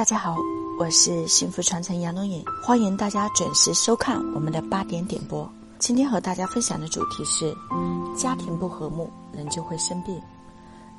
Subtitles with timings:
[0.00, 0.38] 大家好，
[0.78, 5.46] 我是幸福传承杨龙颖，欢迎大家准时收看我们的八点点播。
[5.78, 7.54] 今天和大家分享的主题是：
[8.16, 10.18] 家庭不和睦，人就会生病。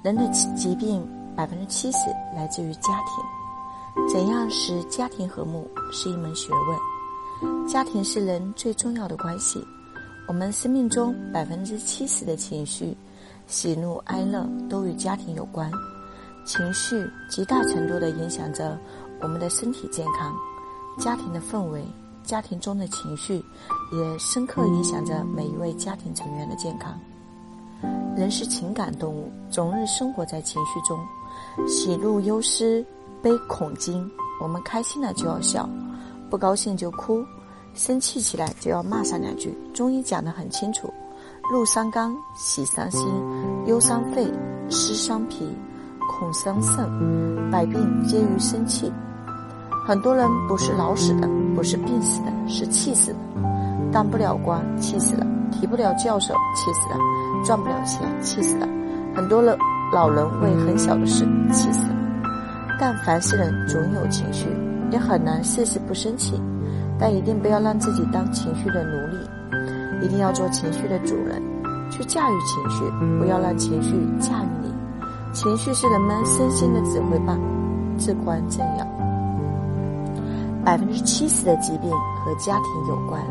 [0.03, 1.03] 人的疾病
[1.35, 1.97] 百分之七十
[2.35, 4.07] 来自于家庭。
[4.07, 7.67] 怎样使家庭和睦是一门学问。
[7.67, 9.65] 家庭是人最重要的关系。
[10.27, 12.95] 我们生命中百分之七十的情绪，
[13.47, 15.71] 喜怒哀乐都与家庭有关。
[16.45, 18.77] 情绪极大程度地影响着
[19.21, 20.35] 我们的身体健康，
[20.97, 21.85] 家庭的氛围，
[22.23, 23.35] 家庭中的情绪，
[23.91, 26.99] 也深刻影响着每一位家庭成员的健康。
[28.15, 30.99] 人是情感动物，总日生活在情绪中，
[31.67, 32.85] 喜怒忧思
[33.21, 34.09] 悲恐惊。
[34.41, 35.69] 我们开心了就要笑，
[36.29, 37.23] 不高兴就哭，
[37.73, 39.55] 生气起来就要骂上两句。
[39.73, 40.91] 中医讲得很清楚：
[41.51, 43.07] 怒伤肝，喜伤心，
[43.67, 44.27] 忧伤肺，
[44.69, 45.47] 思伤脾。
[46.21, 46.85] 恐伤肾，
[47.49, 48.93] 百病皆于生气。
[49.87, 53.17] 很多人不是老死的，不是病死的，是气死的。
[53.91, 56.97] 当不了官，气死了；提不了教授，气死了；
[57.43, 58.67] 赚不了钱，气死了。
[59.15, 59.57] 很多人
[59.91, 61.95] 老人为很小的事气死了。
[62.79, 64.47] 但凡是人，总有情绪，
[64.91, 66.39] 也很难事事不生气。
[66.99, 71.41] 但一定不要让自己当情绪的奴隶，一定要做情绪的主人，
[71.89, 72.85] 去驾驭情绪，
[73.17, 74.70] 不要让情绪驾驭你。
[75.33, 77.39] 情绪是人们身心的指挥棒，
[77.97, 78.85] 至关重要。
[80.63, 83.21] 百分之七十的疾病和家庭有关，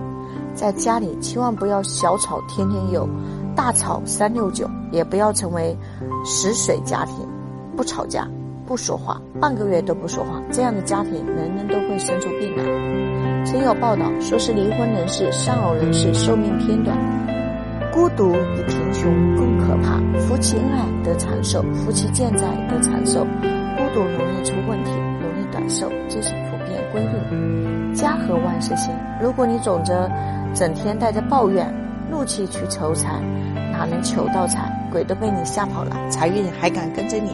[0.54, 3.08] 在家里千万不要小吵天天有，
[3.54, 5.76] 大吵三六九，也不要成为
[6.24, 7.16] 死水家庭，
[7.76, 8.26] 不吵架
[8.66, 12.64] 不说话，半个月都不说话，这样的家庭人人都会生出病来。
[13.44, 16.96] 曾有报道说是离婚人士、丧偶人士寿命偏短。
[17.92, 19.98] 孤独比贫穷更可怕。
[20.20, 23.26] 夫妻恩爱得长寿，夫妻健在得长寿。
[23.76, 27.94] 孤独容易出问题，容易短寿，这是普遍规律。
[27.94, 28.92] 家和万事兴。
[29.20, 30.08] 如果你总着
[30.54, 31.66] 整天带着抱怨、
[32.08, 33.20] 怒气去求财，
[33.72, 34.70] 哪能求到财？
[34.92, 37.30] 鬼都被你吓跑了，财运还敢跟着你？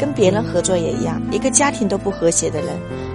[0.00, 2.68] 跟别人合作也一样，一个家庭都不和谐的人，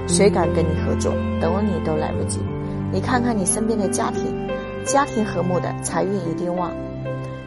[0.08, 1.12] 谁敢跟你合作？
[1.42, 2.40] 等你都来不及。
[2.92, 4.51] 你看看你身边的家庭。
[4.86, 6.72] 家庭和睦的财运一定旺。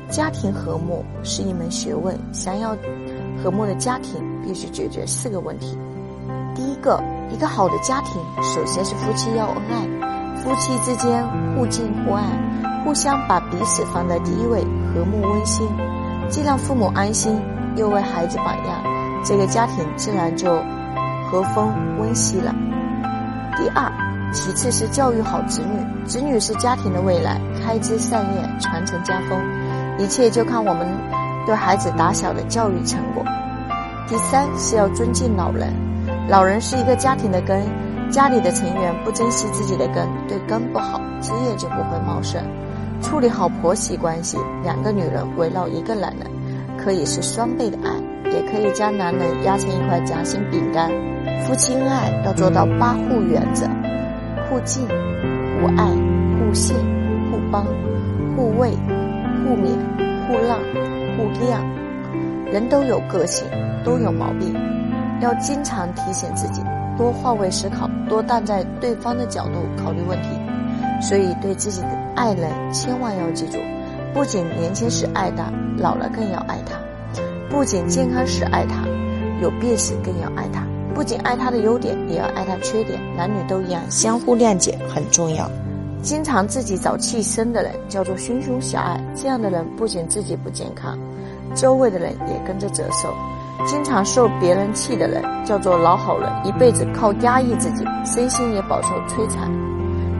[0.08, 2.76] 家庭和睦是一门学问，想要
[3.42, 5.76] 和睦的家庭，必须解决四个问题。
[6.54, 12.22] 第一个，一个好的家庭，首先是夫妻要恩爱，夫妻之间互敬互爱，
[12.84, 14.60] 互相把彼此放在第一位，
[14.92, 15.66] 和睦温馨，
[16.28, 17.40] 既让父母安心，
[17.76, 18.84] 又为孩子榜样，
[19.24, 20.54] 这个家庭自然就
[21.30, 22.54] 和风温馨了。
[23.56, 24.03] 第二。
[24.34, 29.38] 其次是教育好子女，子女是家庭的未来，开枝散叶，传承家风，
[29.96, 30.86] 一切就看我们
[31.46, 33.24] 对孩子打小的教育成果。
[34.08, 35.72] 第三是要尊敬老人，
[36.28, 37.62] 老人是一个家庭的根，
[38.10, 42.42] 家里的成员不珍惜自己的根，对根不好，枝叶就不会茂盛。
[43.00, 46.28] 处理好婆媳关系，两个女人围绕一个男人，
[46.76, 50.90] 可以是双倍的爱，也可以将男人压成一块夹心饼干。
[51.46, 53.66] 夫妻恩爱要做到八护原则。
[54.54, 55.84] 互敬、互爱、
[56.38, 56.76] 互信、
[57.28, 57.66] 互帮、
[58.36, 58.70] 互慰、
[59.42, 59.74] 互勉、
[60.28, 60.60] 互让、
[61.16, 61.58] 互谅。
[62.52, 63.44] 人都有个性，
[63.84, 64.54] 都有毛病，
[65.20, 66.62] 要经常提醒自己，
[66.96, 70.28] 多换位思考，多站在对方的角度考虑问题。
[71.02, 73.58] 所以，对自己的爱人，千万要记住：
[74.14, 76.76] 不仅年轻时爱他，老了更要爱他；
[77.50, 78.86] 不仅健康时爱他，
[79.42, 80.64] 有病时更要爱他。
[80.94, 83.00] 不仅爱他的优点，也要爱他缺点。
[83.16, 85.50] 男女都一样，相互谅解很重要。
[86.02, 89.00] 经常自己找气生的人，叫做心胸狭隘。
[89.14, 90.98] 这样的人不仅自己不健康，
[91.54, 93.12] 周围的人也跟着折寿。
[93.66, 99.50] 经常受别人气的人，叫做老好人，一辈子靠压抑自己，身心也饱受摧残。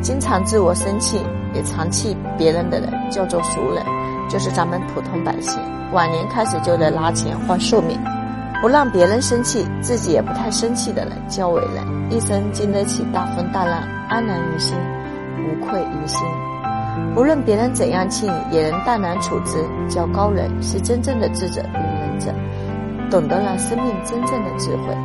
[0.00, 1.18] 经常自我生气，
[1.52, 3.84] 也常气别人的人，叫做俗人，
[4.30, 5.60] 就是咱们普通百姓。
[5.92, 7.98] 晚年开始就得拿钱换寿命。
[8.64, 14.74] 不让别人生气，自己也不太生气的人叫伟人，一生经得起大风大浪，安然于心，
[15.36, 16.26] 无愧于心。
[17.14, 22.32] 无论别人怎样气你，也能淡然处之，叫高人，是真正的智者与仁者，
[23.10, 24.96] 懂得了生命真正的智慧，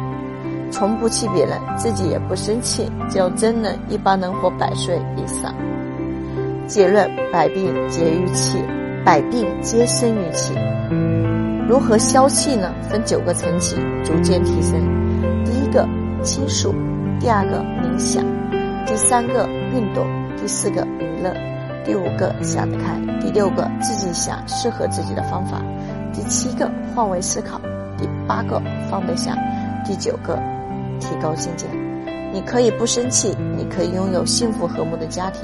[0.72, 5.54] 从不气别人，自己也不生气，叫真人，一般能活百岁以上。
[6.66, 8.64] 结论：百病皆于气，
[9.04, 10.54] 百病皆生于气。
[11.70, 12.74] 如何消气呢？
[12.90, 14.74] 分九个层级，逐渐提升。
[15.46, 15.88] 第一个，
[16.24, 16.74] 倾诉；
[17.20, 18.24] 第二个，冥想；
[18.88, 20.04] 第三个，运动；
[20.36, 21.32] 第四个，娱乐；
[21.86, 25.60] 第五个，想得开；第六个，自己想适合自己的方法；
[26.12, 27.60] 第七个，换位思考；
[28.00, 29.36] 第八个，放得下；
[29.86, 30.40] 第九个，
[31.00, 31.68] 提高境界。
[32.34, 35.44] 你可以不生气，你可以拥有幸福和睦的家庭，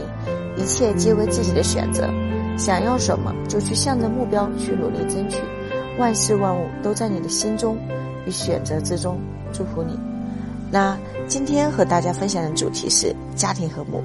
[0.57, 2.09] 一切皆为自己的选择。
[2.57, 5.37] 想要什么就去向着目标去努力争取，
[5.97, 7.77] 万事万物都在你的心中
[8.25, 9.19] 与选择之中。
[9.53, 9.97] 祝福你。
[10.69, 10.97] 那
[11.27, 14.03] 今天和大家分享的主题是家庭和睦。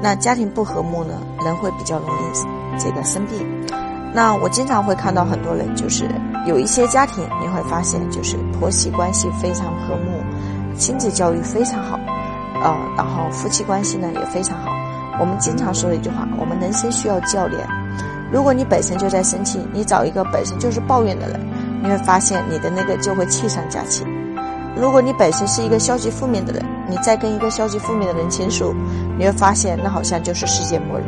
[0.00, 3.38] 那家庭不和睦呢，人会比较容易这个生病。
[4.12, 6.04] 那我经常会看到很多人，就是
[6.46, 11.98] 有一些家庭，你会发现就是婆媳关系非常和睦，亲子教育非常好，
[12.62, 14.70] 呃，然后夫妻关系呢也非常好。
[15.18, 17.83] 我们经常说的一句话，我们人生需要教练。
[18.34, 21.40] 如果你本身就在生气，你找一个本身就是抱怨的人，
[21.80, 24.04] 你会发现你的那个就会气上加气。
[24.74, 26.60] 如果你本身是一个消极负面的人，
[26.90, 28.74] 你再跟一个消极负面的人倾诉，
[29.16, 31.04] 你会发现那好像就是世界末日。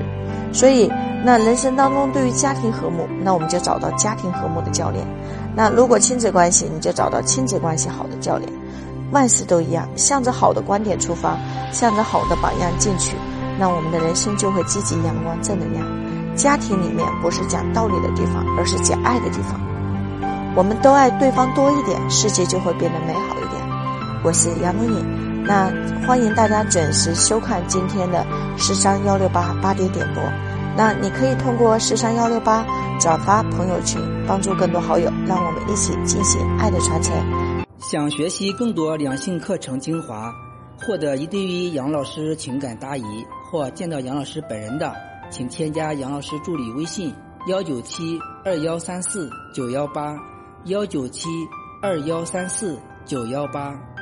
[0.52, 0.88] 所以，
[1.24, 5.04] 那人生当中对于家庭和睦，那我们就找到家庭和睦的教练。
[5.52, 8.48] 那如果亲子关系，你就找到亲子关系好的教练。
[9.10, 11.36] 万事都一样，向着好的观点出发，
[11.72, 13.16] 向着好的榜样进取，
[13.58, 15.84] 那我们的人生就会积极、阳光、正能量。
[16.36, 19.58] 家庭里面不是讲道理的地方，而是讲爱的地方。
[20.54, 23.62] 我们都爱对方多一点，世界就会变得美好一点。
[24.22, 25.70] 我是杨梦颖，那
[26.06, 28.24] 欢迎大家准时收看今天的
[28.56, 30.22] 十三幺六八八点点播。
[30.76, 32.66] 那你可以通过十三幺六八
[33.00, 37.14] 转发朋友圈，帮助更多好友，让我们一起进行爱的传承。
[37.78, 40.30] 想学习更多两性课程精华，
[40.86, 43.02] 获得一对一杨老师情感答疑
[43.50, 44.92] 或见到杨老师本人的，
[45.30, 47.12] 请添加杨老师助理微信：
[47.48, 50.16] 幺九七二幺三四九幺八。
[50.66, 51.28] 幺九七
[51.80, 53.95] 二幺三四九幺八。